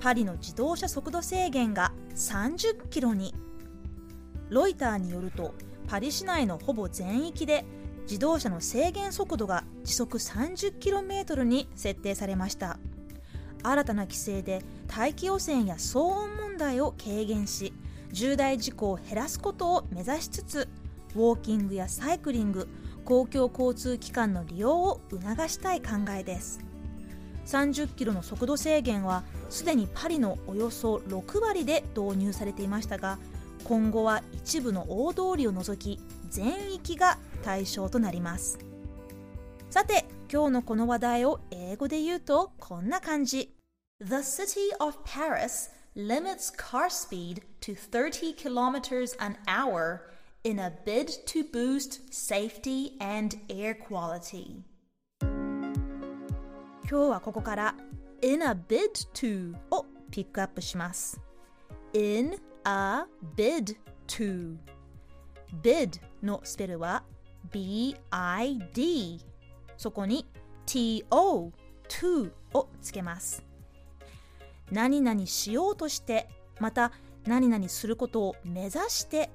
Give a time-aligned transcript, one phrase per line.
[0.00, 3.34] パリの自動車速度制限が30キロに。
[4.48, 5.54] ロイターによると
[5.86, 7.64] パリ市内のほぼ全域で
[8.02, 12.78] 自動車の制限速度が時速 30km に設定されました。
[13.62, 17.72] 新たな規制で大気汚染や騒音問題を軽減し
[18.12, 20.68] 重大事故を減らすことを目指しつつ
[21.14, 22.68] ウォーキングやサイクリング
[23.04, 26.67] 公共交通機関の利用を促したい考えです。
[27.48, 33.18] 30キロの速度制限はすでにパリのおよそ6割で導入されていましたが
[33.64, 38.58] 今後は一部の大通りを除き全域が対象となります
[39.70, 43.54] さて今日のこの話題を英語で言うとこんな感じ
[44.00, 50.02] The city of Paris limits car speed to 30 kilometers an hour
[50.44, 54.62] in a bid to boost safety and air quality
[56.90, 57.74] 今日はここから
[58.22, 61.20] in a bid to をピックアップします。
[61.92, 62.32] in
[62.64, 63.04] a
[63.36, 64.56] bid to
[65.62, 67.04] bid のスペルは
[67.52, 69.20] bid
[69.76, 70.26] そこに
[70.64, 71.04] to
[71.88, 73.44] to をつけます。
[74.72, 76.26] 何々しようとして
[76.58, 76.92] また
[77.26, 79.28] 何々することを目指して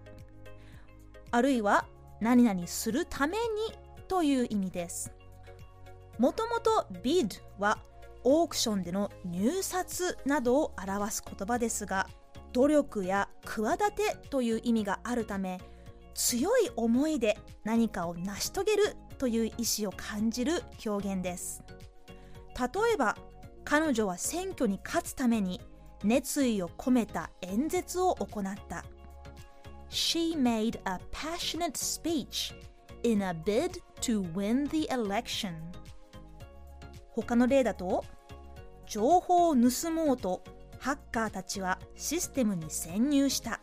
[1.29, 1.85] あるいは
[2.19, 3.43] 何々するために
[4.07, 5.11] という意味です。
[6.19, 7.79] もともと bid は
[8.23, 12.07] オークションでの入札などを表す言葉ですが
[12.53, 15.59] 努力や企てという意味があるため
[16.13, 21.63] 強い思いで何かを成し遂げるという意思を感じる表現です。
[22.55, 23.17] 例えば
[23.63, 25.59] 彼女は選挙に勝つために
[26.03, 28.85] 熱意を込めた演説を行った。
[29.89, 32.53] She made a passionate speech
[33.03, 35.53] in a bid to win the election.
[37.15, 38.03] 他の例だと
[38.87, 40.43] 情報を盗もうと
[40.79, 43.61] ハッカーたちはシステムに潜入した。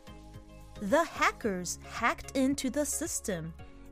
[0.80, 3.50] The hackers hacked into the system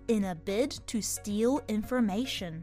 [0.09, 2.63] in a bid to steal information.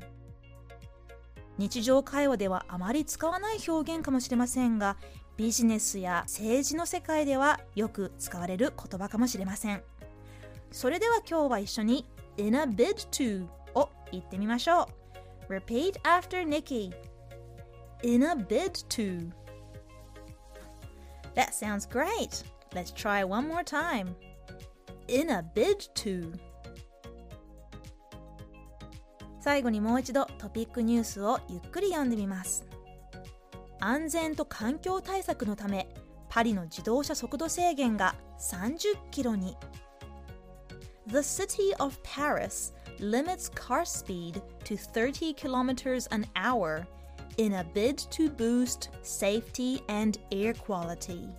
[1.57, 4.97] 日常会話ではあまり使わない表現かもしれませんが
[5.37, 9.83] ビジネスや政治の世界ではよく使われる言葉かもしれません。
[10.71, 12.05] それでは今日は一緒に
[12.37, 15.04] in a bid to を言ってみましょう。
[15.47, 16.91] Repeat after Nikki
[18.03, 19.31] in a bid to
[21.35, 24.15] That sounds great Let's try one more time
[25.07, 26.33] in a bid to
[29.39, 32.65] 最後にもう一度トピックニュースをゆっくり読んでみます
[33.79, 35.87] 安全と環境対策のため
[36.29, 39.55] パリの自動車速度制限が30キロに
[41.07, 46.85] The city of Paris limits car speed to 30 kilometers an hour
[47.37, 51.29] in a bid to boost safety and air quality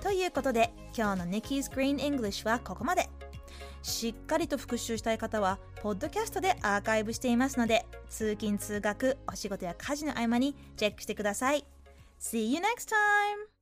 [0.00, 3.08] ということで今日の Nikki's Green English はここまで
[3.84, 11.66] しっかりと復習したい方は、ポッドキャストでアーカイブしていますので、通勤・通学、お仕事や家事の合間にチェックしてください。
[12.18, 13.53] See you next time!